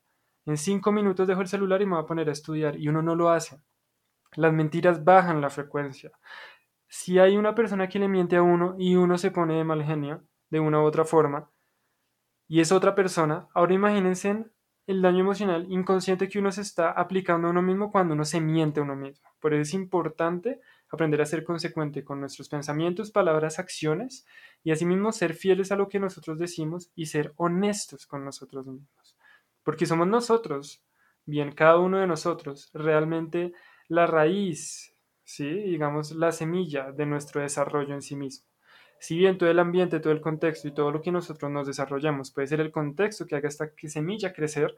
En 0.45 0.55
cinco 0.55 0.93
minutos 0.93 1.27
dejo 1.27 1.41
el 1.41 1.49
celular 1.49 1.81
y 1.81 1.85
me 1.85 1.95
voy 1.95 2.03
a 2.03 2.07
poner 2.07 2.29
a 2.29 2.31
estudiar 2.31 2.77
y 2.77 2.87
uno 2.87 3.01
no 3.01 3.17
lo 3.17 3.29
hace. 3.29 3.59
Las 4.37 4.53
mentiras 4.53 5.03
bajan 5.03 5.41
la 5.41 5.49
frecuencia. 5.49 6.13
Si 6.87 7.19
hay 7.19 7.35
una 7.35 7.53
persona 7.53 7.89
que 7.89 7.99
le 7.99 8.07
miente 8.07 8.37
a 8.37 8.43
uno 8.43 8.75
y 8.79 8.95
uno 8.95 9.17
se 9.17 9.29
pone 9.29 9.57
de 9.57 9.65
mal 9.65 9.83
genio, 9.83 10.23
de 10.49 10.61
una 10.61 10.79
u 10.79 10.85
otra 10.85 11.03
forma, 11.03 11.51
y 12.47 12.61
es 12.61 12.71
otra 12.71 12.95
persona, 12.95 13.49
ahora 13.53 13.73
imagínense 13.73 14.45
el 14.87 15.01
daño 15.01 15.19
emocional 15.19 15.69
inconsciente 15.69 16.29
que 16.29 16.39
uno 16.39 16.53
se 16.53 16.61
está 16.61 16.91
aplicando 16.91 17.49
a 17.49 17.51
uno 17.51 17.61
mismo 17.61 17.91
cuando 17.91 18.13
uno 18.13 18.23
se 18.23 18.39
miente 18.39 18.79
a 18.79 18.83
uno 18.83 18.95
mismo. 18.95 19.29
Por 19.41 19.53
eso 19.53 19.63
es 19.63 19.73
importante 19.73 20.61
aprender 20.89 21.21
a 21.21 21.25
ser 21.25 21.43
consecuente 21.43 22.03
con 22.03 22.19
nuestros 22.19 22.49
pensamientos, 22.49 23.11
palabras, 23.11 23.59
acciones 23.59 24.25
y 24.63 24.71
asimismo 24.71 25.11
ser 25.11 25.33
fieles 25.33 25.71
a 25.71 25.75
lo 25.75 25.89
que 25.89 25.99
nosotros 25.99 26.39
decimos 26.39 26.91
y 26.95 27.07
ser 27.07 27.33
honestos 27.37 28.05
con 28.05 28.23
nosotros 28.23 28.67
mismos. 28.67 29.17
Porque 29.63 29.85
somos 29.85 30.07
nosotros, 30.07 30.83
bien, 31.25 31.51
cada 31.51 31.79
uno 31.79 31.97
de 31.97 32.07
nosotros, 32.07 32.69
realmente 32.73 33.53
la 33.87 34.07
raíz, 34.07 34.95
¿sí? 35.23 35.49
digamos, 35.49 36.11
la 36.11 36.31
semilla 36.31 36.91
de 36.91 37.05
nuestro 37.05 37.41
desarrollo 37.41 37.93
en 37.93 38.01
sí 38.01 38.15
mismo. 38.15 38.47
Si 38.99 39.17
bien 39.17 39.37
todo 39.37 39.49
el 39.49 39.59
ambiente, 39.59 39.99
todo 39.99 40.13
el 40.13 40.21
contexto 40.21 40.67
y 40.67 40.73
todo 40.73 40.91
lo 40.91 41.01
que 41.01 41.11
nosotros 41.11 41.51
nos 41.51 41.67
desarrollamos 41.67 42.31
puede 42.31 42.47
ser 42.47 42.61
el 42.61 42.71
contexto 42.71 43.25
que 43.25 43.35
haga 43.35 43.49
esta 43.49 43.69
semilla 43.87 44.33
crecer, 44.33 44.75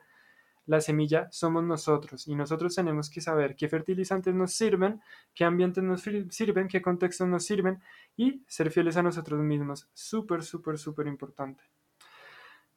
la 0.67 0.81
semilla 0.81 1.27
somos 1.31 1.63
nosotros 1.63 2.27
y 2.27 2.36
nosotros 2.36 2.75
tenemos 2.75 3.09
que 3.09 3.21
saber 3.21 3.55
qué 3.55 3.67
fertilizantes 3.67 4.36
nos 4.36 4.53
sirven, 4.53 5.01
qué 5.33 5.45
ambientes 5.45 5.83
nos 5.83 6.01
sirven, 6.01 6.67
qué 6.67 6.81
contextos 6.81 7.27
nos 7.27 7.45
sirven 7.45 7.81
y 8.15 8.43
ser 8.47 8.69
fieles 8.69 8.97
a 8.97 9.03
nosotros 9.03 9.39
mismos. 9.39 9.89
Súper, 9.93 10.43
súper, 10.43 10.77
súper 10.77 11.07
importante. 11.07 11.63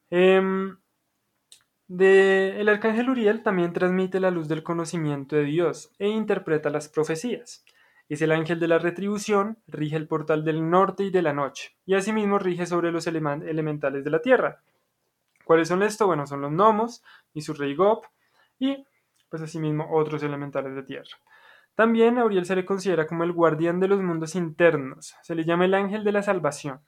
Em, 0.09 0.77
el 1.89 2.69
arcángel 2.69 3.11
Uriel 3.11 3.43
también 3.43 3.73
transmite 3.73 4.21
la 4.21 4.31
luz 4.31 4.47
del 4.47 4.63
conocimiento 4.63 5.35
de 5.35 5.45
Dios 5.45 5.93
e 5.99 6.09
interpreta 6.09 6.71
las 6.71 6.89
profecías. 6.89 7.65
Es 8.09 8.23
el 8.23 8.33
ángel 8.33 8.61
de 8.61 8.69
la 8.69 8.79
retribución, 8.79 9.59
rige 9.67 9.97
el 9.97 10.07
portal 10.07 10.45
del 10.45 10.71
norte 10.71 11.05
y 11.05 11.11
de 11.11 11.23
la 11.23 11.33
noche, 11.33 11.77
y 11.87 11.95
asimismo 11.95 12.39
rige 12.39 12.67
sobre 12.67 12.93
los 12.93 13.07
elementales 13.07 14.05
de 14.05 14.11
la 14.11 14.23
tierra. 14.23 14.63
¿Cuáles 15.51 15.67
son 15.67 15.83
estos? 15.83 16.07
Bueno, 16.07 16.29
son 16.29 16.43
los 16.43 16.53
gnomos 16.53 17.03
y 17.35 17.41
su 17.41 17.55
rey 17.55 17.75
Gop 17.75 18.05
y 18.61 18.87
pues 19.29 19.43
asimismo 19.43 19.89
otros 19.91 20.23
elementales 20.23 20.77
de 20.77 20.85
tierra. 20.85 21.11
También 21.75 22.19
a 22.19 22.25
Uriel 22.25 22.45
se 22.45 22.55
le 22.55 22.65
considera 22.65 23.05
como 23.05 23.25
el 23.25 23.33
guardián 23.33 23.81
de 23.81 23.89
los 23.89 24.01
mundos 24.01 24.37
internos, 24.37 25.17
se 25.23 25.35
le 25.35 25.43
llama 25.43 25.65
el 25.65 25.75
ángel 25.75 26.05
de 26.05 26.13
la 26.13 26.23
salvación. 26.23 26.79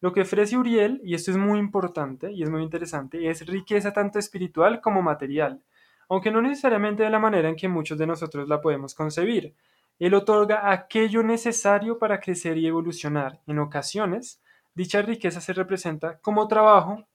Lo 0.00 0.12
que 0.12 0.22
ofrece 0.22 0.56
Uriel, 0.56 1.02
y 1.04 1.14
esto 1.14 1.30
es 1.30 1.36
muy 1.36 1.60
importante 1.60 2.32
y 2.32 2.42
es 2.42 2.50
muy 2.50 2.64
interesante, 2.64 3.30
es 3.30 3.46
riqueza 3.46 3.92
tanto 3.92 4.18
espiritual 4.18 4.80
como 4.80 5.00
material, 5.00 5.62
aunque 6.08 6.32
no 6.32 6.42
necesariamente 6.42 7.04
de 7.04 7.10
la 7.10 7.20
manera 7.20 7.48
en 7.48 7.54
que 7.54 7.68
muchos 7.68 7.96
de 7.96 8.08
nosotros 8.08 8.48
la 8.48 8.60
podemos 8.60 8.96
concebir. 8.96 9.54
Él 10.00 10.14
otorga 10.14 10.68
aquello 10.72 11.22
necesario 11.22 12.00
para 12.00 12.18
crecer 12.18 12.58
y 12.58 12.66
evolucionar. 12.66 13.38
En 13.46 13.60
ocasiones, 13.60 14.42
dicha 14.74 15.00
riqueza 15.00 15.40
se 15.40 15.52
representa 15.52 16.18
como 16.18 16.48
trabajo 16.48 17.06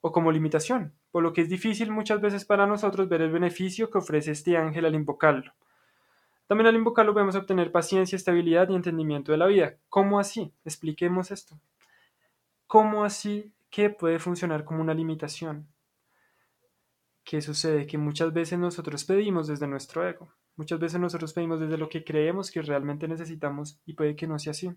o 0.00 0.12
como 0.12 0.32
limitación, 0.32 0.94
por 1.10 1.22
lo 1.22 1.32
que 1.32 1.42
es 1.42 1.48
difícil 1.48 1.90
muchas 1.90 2.20
veces 2.20 2.44
para 2.44 2.66
nosotros 2.66 3.08
ver 3.08 3.22
el 3.22 3.32
beneficio 3.32 3.90
que 3.90 3.98
ofrece 3.98 4.32
este 4.32 4.56
ángel 4.56 4.84
al 4.84 4.94
invocarlo. 4.94 5.52
También 6.46 6.66
al 6.68 6.76
invocarlo 6.76 7.12
podemos 7.12 7.36
obtener 7.36 7.72
paciencia, 7.72 8.16
estabilidad 8.16 8.70
y 8.70 8.74
entendimiento 8.74 9.32
de 9.32 9.38
la 9.38 9.46
vida. 9.46 9.76
¿Cómo 9.88 10.18
así? 10.18 10.52
Expliquemos 10.64 11.30
esto. 11.30 11.60
¿Cómo 12.66 13.04
así 13.04 13.52
que 13.70 13.90
puede 13.90 14.18
funcionar 14.18 14.64
como 14.64 14.80
una 14.80 14.94
limitación? 14.94 15.66
¿Qué 17.24 17.42
sucede? 17.42 17.86
Que 17.86 17.98
muchas 17.98 18.32
veces 18.32 18.58
nosotros 18.58 19.04
pedimos 19.04 19.46
desde 19.46 19.66
nuestro 19.66 20.08
ego. 20.08 20.32
Muchas 20.56 20.80
veces 20.80 20.98
nosotros 20.98 21.34
pedimos 21.34 21.60
desde 21.60 21.76
lo 21.76 21.88
que 21.88 22.02
creemos 22.02 22.50
que 22.50 22.62
realmente 22.62 23.06
necesitamos 23.06 23.78
y 23.84 23.92
puede 23.92 24.16
que 24.16 24.26
no 24.26 24.38
sea 24.38 24.52
así. 24.52 24.72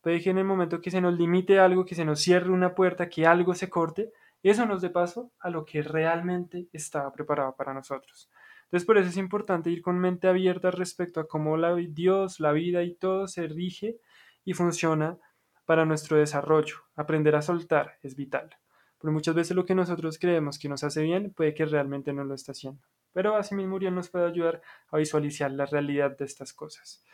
Puede 0.00 0.22
que 0.22 0.30
en 0.30 0.38
el 0.38 0.44
momento 0.44 0.80
que 0.80 0.90
se 0.90 1.00
nos 1.00 1.18
limite 1.18 1.58
algo, 1.58 1.84
que 1.84 1.94
se 1.94 2.04
nos 2.04 2.20
cierre 2.20 2.50
una 2.50 2.74
puerta, 2.74 3.08
que 3.08 3.26
algo 3.26 3.54
se 3.54 3.68
corte, 3.68 4.12
eso 4.42 4.66
nos 4.66 4.82
dé 4.82 4.90
paso 4.90 5.32
a 5.40 5.50
lo 5.50 5.64
que 5.64 5.82
realmente 5.82 6.68
estaba 6.72 7.12
preparado 7.12 7.56
para 7.56 7.74
nosotros. 7.74 8.30
Entonces 8.64 8.86
por 8.86 8.98
eso 8.98 9.08
es 9.08 9.16
importante 9.16 9.70
ir 9.70 9.82
con 9.82 9.98
mente 9.98 10.28
abierta 10.28 10.70
respecto 10.70 11.20
a 11.20 11.26
cómo 11.26 11.56
la, 11.56 11.74
Dios, 11.74 12.38
la 12.38 12.52
vida 12.52 12.82
y 12.82 12.94
todo 12.94 13.26
se 13.26 13.48
rige 13.48 13.98
y 14.44 14.52
funciona 14.52 15.18
para 15.64 15.84
nuestro 15.84 16.18
desarrollo. 16.18 16.76
Aprender 16.94 17.34
a 17.34 17.42
soltar 17.42 17.98
es 18.02 18.14
vital. 18.14 18.50
Porque 18.98 19.12
muchas 19.12 19.34
veces 19.34 19.56
lo 19.56 19.64
que 19.64 19.74
nosotros 19.74 20.18
creemos 20.18 20.58
que 20.58 20.68
nos 20.68 20.84
hace 20.84 21.02
bien 21.02 21.32
puede 21.32 21.54
que 21.54 21.64
realmente 21.64 22.12
no 22.12 22.24
lo 22.24 22.34
está 22.34 22.52
haciendo. 22.52 22.82
Pero 23.12 23.36
asimismo 23.36 23.76
Uriel 23.76 23.94
nos 23.94 24.10
puede 24.10 24.26
ayudar 24.26 24.60
a 24.90 24.98
visualizar 24.98 25.50
la 25.50 25.66
realidad 25.66 26.16
de 26.16 26.24
estas 26.24 26.52
cosas. 26.52 27.04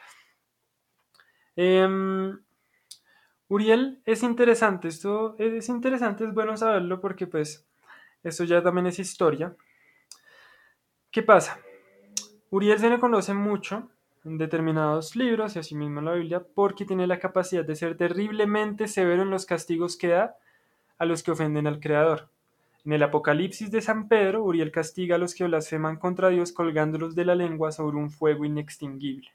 Em, 1.56 2.38
Uriel 3.54 4.02
es 4.04 4.24
interesante, 4.24 4.88
esto 4.88 5.36
es 5.38 5.68
interesante, 5.68 6.24
es 6.24 6.34
bueno 6.34 6.56
saberlo 6.56 7.00
porque 7.00 7.28
pues 7.28 7.64
esto 8.24 8.42
ya 8.42 8.60
también 8.60 8.88
es 8.88 8.98
historia. 8.98 9.54
¿Qué 11.12 11.22
pasa? 11.22 11.60
Uriel 12.50 12.80
se 12.80 12.90
le 12.90 12.98
conoce 12.98 13.32
mucho 13.32 13.90
en 14.24 14.38
determinados 14.38 15.14
libros 15.14 15.54
y 15.54 15.60
asimismo 15.60 16.00
en 16.00 16.04
la 16.04 16.14
Biblia 16.14 16.44
porque 16.52 16.84
tiene 16.84 17.06
la 17.06 17.20
capacidad 17.20 17.64
de 17.64 17.76
ser 17.76 17.96
terriblemente 17.96 18.88
severo 18.88 19.22
en 19.22 19.30
los 19.30 19.46
castigos 19.46 19.96
que 19.96 20.08
da 20.08 20.36
a 20.98 21.04
los 21.04 21.22
que 21.22 21.30
ofenden 21.30 21.68
al 21.68 21.78
Creador. 21.78 22.30
En 22.84 22.92
el 22.92 23.04
Apocalipsis 23.04 23.70
de 23.70 23.82
San 23.82 24.08
Pedro, 24.08 24.42
Uriel 24.42 24.72
castiga 24.72 25.14
a 25.14 25.18
los 25.18 25.32
que 25.32 25.44
blasfeman 25.44 25.98
contra 25.98 26.28
Dios 26.30 26.50
colgándolos 26.50 27.14
de 27.14 27.24
la 27.24 27.36
lengua 27.36 27.70
sobre 27.70 27.98
un 27.98 28.10
fuego 28.10 28.44
inextinguible. 28.44 29.30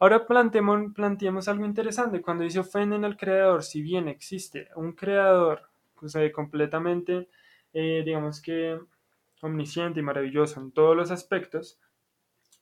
Ahora 0.00 0.26
planteemos, 0.26 1.48
algo 1.48 1.66
interesante. 1.66 2.22
Cuando 2.22 2.44
dice 2.44 2.58
ofenden 2.58 3.04
al 3.04 3.18
creador, 3.18 3.62
si 3.62 3.82
bien 3.82 4.08
existe 4.08 4.68
un 4.74 4.92
creador 4.92 5.68
pues, 5.94 6.16
completamente, 6.34 7.28
eh, 7.74 8.02
digamos 8.04 8.40
que 8.40 8.80
omnisciente 9.42 10.00
y 10.00 10.02
maravilloso 10.02 10.58
en 10.58 10.72
todos 10.72 10.96
los 10.96 11.10
aspectos, 11.10 11.78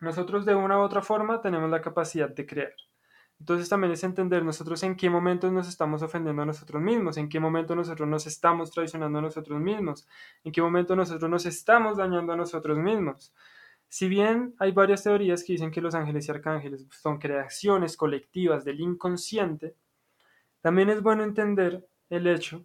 nosotros 0.01 0.47
de 0.47 0.57
una 0.57 0.79
u 0.79 0.83
otra 0.83 1.01
forma 1.01 1.41
tenemos 1.41 1.71
la 1.71 1.81
capacidad 1.81 2.29
de 2.29 2.45
crear. 2.45 2.75
Entonces 3.39 3.69
también 3.69 3.93
es 3.93 4.03
entender 4.03 4.45
nosotros 4.45 4.83
en 4.83 4.97
qué 4.97 5.09
momentos 5.09 5.53
nos 5.53 5.69
estamos 5.69 6.03
ofendiendo 6.03 6.43
a 6.43 6.47
nosotros 6.47 6.83
mismos, 6.83 7.19
en 7.19 7.29
qué 7.29 7.39
momento 7.39 7.77
nosotros 7.77 8.09
nos 8.09 8.27
estamos 8.27 8.73
traicionando 8.73 9.21
a 9.21 9.23
nosotros 9.23 9.61
mismos, 9.61 10.09
en 10.43 10.51
qué 10.51 10.61
momento 10.61 10.97
nosotros 10.97 11.31
nos 11.31 11.47
estamos 11.47 11.99
dañando 11.99 12.33
a 12.33 12.37
nosotros 12.37 12.79
mismos. 12.79 13.33
Si 13.89 14.09
bien 14.09 14.55
hay 14.59 14.73
varias 14.73 15.03
teorías 15.03 15.43
que 15.43 15.55
dicen 15.55 15.71
que 15.71 15.81
los 15.81 15.95
ángeles 15.95 16.29
y 16.29 16.31
arcángeles 16.31 16.87
son 16.91 17.19
creaciones 17.19 17.97
colectivas 17.97 18.65
del 18.65 18.81
inconsciente, 18.81 19.75
también 20.61 20.91
es 20.91 21.03
bueno 21.03 21.25
entender 21.25 21.87
el 22.11 22.27
hecho 22.27 22.65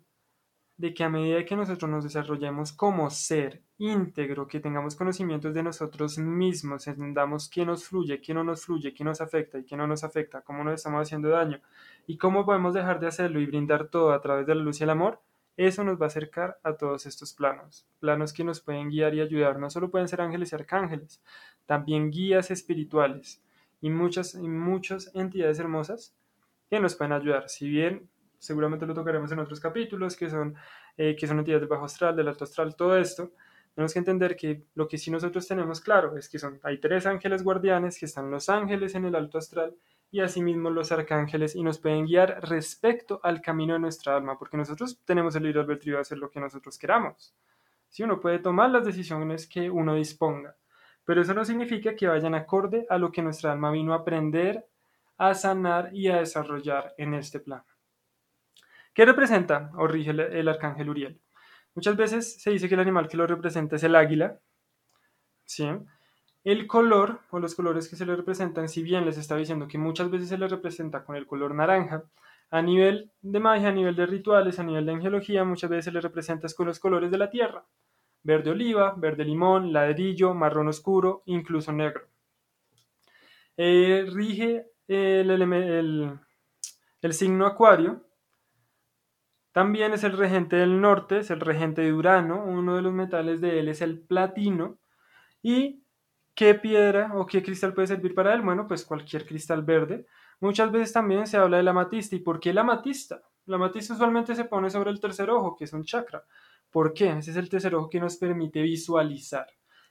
de 0.78 0.94
que 0.94 1.04
a 1.04 1.10
medida 1.10 1.46
que 1.46 1.56
nosotros 1.56 1.90
nos 1.90 2.04
desarrollemos 2.04 2.74
como 2.74 3.10
ser 3.10 3.62
íntegro, 3.78 4.48
que 4.48 4.60
tengamos 4.60 4.96
conocimientos 4.96 5.54
de 5.54 5.64
nosotros 5.64 6.18
mismos, 6.18 6.88
entendamos 6.88 7.50
qué 7.50 7.66
nos 7.66 7.86
fluye, 7.86 8.20
qué 8.20 8.34
no 8.34 8.44
nos 8.44 8.66
fluye, 8.66 8.94
qué 8.94 9.04
nos 9.04 9.22
afecta 9.22 9.60
y 9.60 9.66
qué 9.66 9.78
no 9.78 9.88
nos 9.88 10.04
afecta, 10.04 10.42
cómo 10.42 10.64
nos 10.64 10.76
estamos 10.76 11.02
haciendo 11.02 11.30
daño 11.30 11.62
y 12.08 12.18
cómo 12.18 12.46
podemos 12.46 12.74
dejar 12.74 13.00
de 13.00 13.08
hacerlo 13.08 13.40
y 13.40 13.46
brindar 13.46 13.88
todo 13.88 14.12
a 14.12 14.22
través 14.22 14.48
de 14.48 14.56
la 14.56 14.64
luz 14.64 14.82
y 14.82 14.84
el 14.84 14.90
amor, 14.90 15.22
eso 15.58 15.84
nos 15.84 16.00
va 16.00 16.06
a 16.06 16.08
acercar 16.08 16.60
a 16.64 16.74
todos 16.74 17.06
estos 17.06 17.34
planos, 17.34 17.88
planos 18.00 18.34
que 18.34 18.44
nos 18.44 18.62
pueden 18.62 18.90
guiar 18.90 19.14
y 19.14 19.22
ayudar. 19.22 19.60
No 19.60 19.70
solo 19.70 19.92
pueden 19.92 20.08
ser 20.08 20.22
ángeles 20.22 20.52
y 20.52 20.56
arcángeles, 20.56 21.22
también 21.66 22.10
guías 22.10 22.52
espirituales 22.52 23.44
y 23.82 23.90
muchas, 23.90 24.36
y 24.36 24.48
muchas 24.48 25.12
entidades 25.14 25.60
hermosas 25.60 26.16
que 26.70 26.80
nos 26.80 26.96
pueden 26.96 27.14
ayudar. 27.14 27.50
Si 27.50 27.70
bien 27.70 28.10
seguramente 28.40 28.86
lo 28.86 28.94
tocaremos 28.94 29.32
en 29.32 29.40
otros 29.40 29.60
capítulos, 29.60 30.18
que 30.18 30.30
son, 30.30 30.56
eh, 30.98 31.16
que 31.16 31.28
son 31.28 31.40
entidades 31.40 31.62
del 31.62 31.70
bajo 31.70 31.86
astral, 31.86 32.16
del 32.16 32.28
alto 32.28 32.44
astral, 32.44 32.76
todo 32.76 32.98
esto, 32.98 33.32
tenemos 33.74 33.94
que 33.94 34.00
entender 34.00 34.36
que 34.36 34.66
lo 34.76 34.88
que 34.88 34.98
sí 34.98 35.10
nosotros 35.10 35.48
tenemos 35.48 35.82
claro 35.82 36.18
es 36.18 36.30
que 36.30 36.38
son, 36.38 36.60
hay 36.64 36.80
tres 36.80 37.06
ángeles 37.06 37.44
guardianes, 37.44 37.98
que 37.98 38.06
están 38.06 38.30
los 38.30 38.50
ángeles 38.50 38.96
en 38.96 39.06
el 39.06 39.16
alto 39.16 39.38
astral 39.38 39.76
y 40.14 40.22
asimismo 40.22 40.70
los 40.70 40.92
arcángeles 40.92 41.56
y 41.56 41.64
nos 41.64 41.80
pueden 41.80 42.06
guiar 42.06 42.40
respecto 42.48 43.20
al 43.24 43.42
camino 43.42 43.74
de 43.74 43.80
nuestra 43.80 44.16
alma, 44.16 44.38
porque 44.38 44.58
nosotros 44.58 45.02
tenemos 45.06 45.36
el 45.36 45.42
libre 45.42 45.62
albedrío 45.62 45.96
de 45.96 46.02
hacer 46.02 46.20
lo 46.20 46.30
que 46.30 46.40
nosotros 46.40 46.78
queramos. 46.78 47.36
Si 47.90 48.04
uno 48.04 48.20
puede 48.20 48.38
tomar 48.38 48.70
las 48.70 48.86
decisiones 48.86 49.48
que 49.48 49.72
uno 49.72 49.96
disponga, 49.96 50.56
pero 51.04 51.24
eso 51.24 51.34
no 51.34 51.44
significa 51.44 51.96
que 51.96 52.08
vayan 52.08 52.36
acorde 52.36 52.86
a 52.92 53.00
lo 53.00 53.12
que 53.12 53.24
nuestra 53.24 53.54
alma 53.54 53.72
vino 53.72 53.94
a 53.94 53.98
aprender, 53.98 54.68
a 55.18 55.34
sanar 55.34 55.90
y 55.92 56.10
a 56.10 56.18
desarrollar 56.18 56.94
en 57.00 57.16
este 57.16 57.40
plano. 57.40 57.66
¿Qué 58.94 59.06
representa 59.06 59.72
o 59.76 59.88
rige 59.88 60.12
el, 60.12 60.48
arcángel 60.48 60.92
Uriel? 60.92 61.20
Muchas 61.74 61.98
veces 61.98 62.40
se 62.40 62.52
dice 62.52 62.70
que 62.70 62.76
el 62.76 62.82
animal 62.82 63.08
que 63.08 63.18
lo 63.18 63.26
representa 63.26 63.78
es 63.78 63.84
el 63.84 63.96
águila. 63.96 64.40
¿sí? 65.44 65.68
El 66.44 66.68
color 66.68 67.22
o 67.32 67.40
los 67.40 67.56
colores 67.56 67.88
que 67.88 67.96
se 67.96 68.06
le 68.06 68.16
representan, 68.16 68.68
si 68.68 68.84
bien 68.84 69.06
les 69.06 69.18
estaba 69.18 69.40
diciendo 69.40 69.68
que 69.68 69.78
muchas 69.78 70.10
veces 70.10 70.30
se 70.30 70.38
le 70.38 70.48
representa 70.48 71.06
con 71.06 71.16
el 71.16 71.26
color 71.26 71.56
naranja, 71.56 72.04
a 72.50 72.62
nivel 72.62 73.12
de 73.22 73.40
magia, 73.40 73.70
a 73.70 73.72
nivel 73.72 73.96
de 73.96 74.06
rituales, 74.06 74.60
a 74.60 74.64
nivel 74.64 74.86
de 74.86 74.92
angelología, 74.92 75.44
muchas 75.44 75.70
veces 75.70 75.86
se 75.86 75.92
le 75.92 76.02
representa 76.02 76.48
con 76.56 76.68
los 76.68 76.80
colores 76.80 77.10
de 77.12 77.18
la 77.18 77.30
tierra. 77.30 77.66
Verde 78.24 78.52
oliva, 78.52 78.94
verde 78.98 79.26
limón, 79.26 79.74
ladrillo, 79.74 80.34
marrón 80.34 80.68
oscuro, 80.68 81.24
incluso 81.26 81.72
negro. 81.72 82.04
Eh, 83.58 84.06
rige 84.12 84.68
el, 84.88 86.20
el 87.02 87.14
signo 87.14 87.46
acuario, 87.46 88.04
también 89.54 89.94
es 89.94 90.04
el 90.04 90.18
regente 90.18 90.56
del 90.56 90.82
norte, 90.82 91.20
es 91.20 91.30
el 91.30 91.40
regente 91.40 91.84
de 91.84 91.94
Urano, 91.94 92.44
uno 92.44 92.76
de 92.76 92.82
los 92.82 92.92
metales 92.92 93.40
de 93.40 93.60
él 93.60 93.68
es 93.68 93.82
el 93.82 94.00
platino. 94.00 94.80
¿Y 95.44 95.83
qué 96.36 96.56
piedra 96.56 97.12
o 97.16 97.26
qué 97.26 97.44
cristal 97.44 97.74
puede 97.74 97.88
servir 97.88 98.14
para 98.16 98.34
él? 98.34 98.42
Bueno, 98.42 98.68
pues 98.68 98.86
cualquier 98.86 99.26
cristal 99.26 99.64
verde. 99.64 100.06
Muchas 100.40 100.72
veces 100.72 100.94
también 100.94 101.28
se 101.28 101.38
habla 101.38 101.58
de 101.58 101.64
la 101.64 101.72
amatista. 101.72 102.16
¿Y 102.16 102.20
por 102.20 102.40
qué 102.40 102.54
la 102.54 102.62
amatista? 102.62 103.22
La 103.46 103.56
amatista 103.56 103.94
usualmente 103.94 104.36
se 104.36 104.46
pone 104.46 104.70
sobre 104.70 104.92
el 104.92 105.00
tercer 105.00 105.30
ojo, 105.30 105.56
que 105.56 105.66
es 105.66 105.74
un 105.74 105.84
chakra. 105.84 106.24
¿Por 106.72 106.94
qué? 106.94 107.10
Ese 107.10 107.32
es 107.32 107.38
el 107.38 107.50
tercer 107.50 107.76
ojo 107.76 107.90
que 107.90 108.00
nos 108.00 108.18
permite 108.18 108.62
visualizar. 108.62 109.48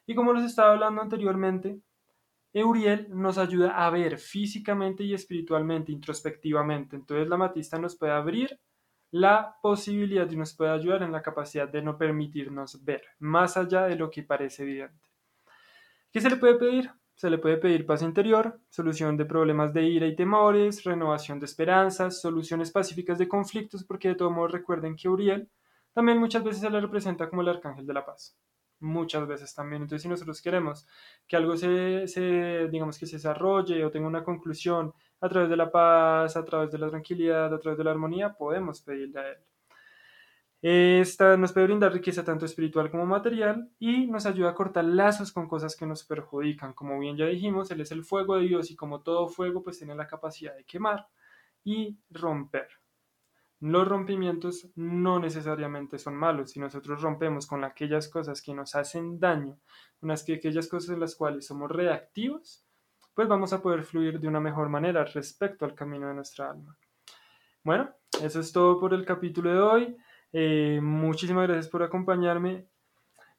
Y 0.07 0.15
como 0.15 0.33
les 0.33 0.45
estaba 0.45 0.73
hablando 0.73 1.01
anteriormente, 1.01 1.81
Euriel 2.53 3.07
nos 3.11 3.39
ayuda 3.39 3.85
a 3.85 3.89
ver 3.91 4.19
físicamente 4.19 5.05
y 5.05 5.15
espiritualmente, 5.15 5.93
introspectivamente. 5.93 6.97
Entonces 6.97 7.29
la 7.29 7.37
amatista 7.37 7.79
nos 7.79 7.97
puede 7.97 8.13
abrir 8.13 8.59
la 9.11 9.57
posibilidad 9.63 10.29
y 10.31 10.37
nos 10.37 10.55
puede 10.55 10.71
ayudar 10.71 11.03
en 11.03 11.13
la 11.13 11.23
capacidad 11.23 11.69
de 11.69 11.83
no 11.83 11.97
permitirnos 11.97 12.83
ver 12.85 13.03
más 13.19 13.57
allá 13.57 13.85
de 13.85 13.97
lo 13.97 14.11
que 14.11 14.23
parece 14.23 14.63
evidente. 14.65 15.12
¿Qué 16.13 16.21
se 16.21 16.31
le 16.31 16.37
puede 16.37 16.57
pedir? 16.57 16.91
Se 17.15 17.31
le 17.31 17.39
puede 17.39 17.57
pedir 17.57 17.87
paz 17.87 18.03
interior, 18.03 18.61
solución 18.69 19.17
de 19.17 19.25
problemas 19.25 19.73
de 19.73 19.85
ira 19.85 20.07
y 20.07 20.15
temores, 20.15 20.85
renovación 20.85 21.41
de 21.41 21.47
esperanzas, 21.47 22.21
soluciones 22.21 22.71
pacíficas 22.71 23.19
de 23.19 23.29
conflictos, 23.29 23.85
porque 23.85 24.09
de 24.09 24.15
todo 24.15 24.31
modo 24.31 24.49
recuerden 24.49 24.97
que 24.97 25.09
Uriel 25.09 25.49
también 25.93 26.19
muchas 26.19 26.45
veces 26.45 26.61
se 26.61 26.71
le 26.71 26.81
representa 26.81 27.29
como 27.29 27.43
el 27.43 27.49
arcángel 27.49 27.87
de 27.87 27.95
la 27.95 28.05
paz 28.05 28.37
muchas 28.83 29.27
veces 29.27 29.55
también. 29.55 29.83
Entonces, 29.83 30.03
si 30.03 30.09
nosotros 30.09 30.43
queremos 30.43 30.87
que 31.27 31.37
algo 31.37 31.57
se, 31.57 32.07
se, 32.09 32.69
digamos 32.69 32.99
que 32.99 33.07
se 33.07 33.17
desarrolle 33.17 33.85
o 33.85 33.91
tenga 33.91 34.07
una 34.09 34.25
conclusión 34.25 34.93
a 35.21 35.29
través 35.29 35.49
de 35.49 35.57
la 35.57 35.71
paz, 35.71 36.37
a 36.37 36.45
través 36.45 36.71
de 36.71 36.79
la 36.79 36.91
tranquilidad, 36.91 37.53
a 37.55 37.59
través 37.59 37.79
de 37.79 37.85
la 37.85 37.93
armonía, 37.93 38.35
podemos 38.35 38.83
pedirle 38.83 39.21
a 39.21 39.29
Él. 39.31 39.39
Esta 40.63 41.37
nos 41.37 41.53
puede 41.53 41.67
brindar 41.67 41.93
riqueza 41.93 42.25
tanto 42.25 42.47
espiritual 42.47 42.89
como 42.89 43.05
material 43.05 43.69
y 43.81 44.07
nos 44.07 44.27
ayuda 44.27 44.51
a 44.51 44.55
cortar 44.55 44.85
lazos 44.85 45.33
con 45.33 45.49
cosas 45.49 45.75
que 45.75 45.87
nos 45.87 46.05
perjudican. 46.05 46.73
Como 46.73 47.01
bien 47.01 47.17
ya 47.17 47.27
dijimos, 47.27 47.73
Él 47.73 47.81
es 47.81 47.91
el 47.91 48.05
fuego 48.05 48.37
de 48.37 48.43
Dios 48.47 48.71
y 48.71 48.77
como 48.77 49.03
todo 49.03 49.27
fuego, 49.27 49.65
pues 49.65 49.79
tiene 49.79 49.97
la 49.97 50.07
capacidad 50.07 50.55
de 50.55 50.65
quemar 50.65 51.09
y 51.65 51.99
romper. 52.11 52.69
Los 53.59 53.89
rompimientos 53.89 54.71
no 54.77 55.19
necesariamente 55.19 55.99
son 55.99 56.15
malos. 56.15 56.53
Si 56.53 56.61
nosotros 56.61 57.03
rompemos 57.03 57.49
con 57.49 57.65
aquellas 57.65 58.09
cosas 58.09 58.41
que 58.41 58.55
nos 58.55 58.77
hacen 58.77 59.19
daño, 59.19 59.59
con 59.99 60.13
aquellas 60.13 60.69
cosas 60.69 60.91
en 60.91 61.01
las 61.01 61.17
cuales 61.17 61.45
somos 61.45 61.73
reactivos, 61.73 62.65
pues 63.15 63.27
vamos 63.27 63.53
a 63.53 63.61
poder 63.61 63.83
fluir 63.83 64.21
de 64.21 64.29
una 64.29 64.41
mejor 64.41 64.69
manera 64.69 65.05
respecto 65.05 65.65
al 65.65 65.75
camino 65.75 66.07
de 66.07 66.15
nuestra 66.15 66.51
alma. 66.51 66.77
Bueno, 67.65 67.91
eso 68.23 68.41
es 68.41 68.53
todo 68.53 68.79
por 68.79 68.95
el 68.95 69.05
capítulo 69.05 69.53
de 69.53 69.61
hoy. 69.61 69.97
Eh, 70.33 70.81
muchísimas 70.83 71.47
gracias 71.47 71.69
por 71.69 71.83
acompañarme 71.83 72.67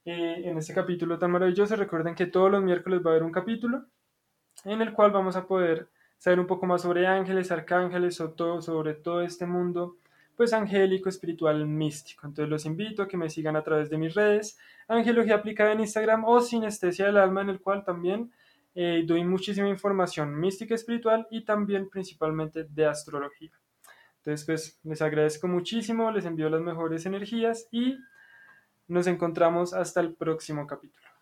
eh, 0.06 0.42
en 0.46 0.58
este 0.58 0.74
capítulo 0.74 1.18
tan 1.18 1.32
maravilloso. 1.32 1.76
Recuerden 1.76 2.16
que 2.16 2.28
todos 2.28 2.52
los 2.52 2.64
miércoles 2.64 3.02
va 3.04 3.10
a 3.10 3.14
haber 3.14 3.24
un 3.24 3.32
capítulo 3.32 3.86
en 4.66 4.82
el 4.82 4.94
cual 4.94 5.12
vamos 5.12 5.36
a 5.36 5.48
poder 5.48 5.90
saber 6.18 6.40
un 6.40 6.48
poco 6.48 6.66
más 6.66 6.82
sobre 6.82 7.08
ángeles, 7.08 7.52
arcángeles, 7.52 8.22
o 8.22 8.32
todo, 8.32 8.62
sobre 8.62 8.94
todo 8.94 9.22
este 9.22 9.46
mundo 9.46 9.98
pues 10.36 10.54
angélico, 10.54 11.10
espiritual, 11.10 11.66
místico. 11.68 12.26
Entonces 12.26 12.50
los 12.50 12.66
invito 12.66 13.04
a 13.04 13.08
que 13.08 13.18
me 13.18 13.30
sigan 13.30 13.56
a 13.56 13.64
través 13.64 13.90
de 13.90 13.98
mis 13.98 14.14
redes, 14.16 14.58
Angelología 14.88 15.36
Aplicada 15.36 15.74
en 15.74 15.82
Instagram 15.82 16.26
o 16.26 16.42
Sinestesia 16.42 17.06
del 17.06 17.18
Alma, 17.18 17.42
en 17.42 17.50
el 17.50 17.60
cual 17.62 17.84
también 17.84 18.32
eh, 18.74 19.04
doy 19.06 19.24
muchísima 19.24 19.70
información 19.70 20.40
mística, 20.40 20.74
espiritual 20.74 21.28
y 21.30 21.42
también 21.42 21.90
principalmente 21.90 22.64
de 22.64 22.86
astrología. 22.86 23.52
Entonces 24.26 24.46
pues 24.46 24.80
les 24.84 25.02
agradezco 25.02 25.50
muchísimo, 25.50 26.10
les 26.10 26.24
envío 26.24 26.50
las 26.50 26.62
mejores 26.62 27.06
energías 27.06 27.68
y 27.72 27.98
nos 28.88 29.06
encontramos 29.08 29.74
hasta 29.74 30.00
el 30.00 30.16
próximo 30.16 30.66
capítulo. 30.66 31.12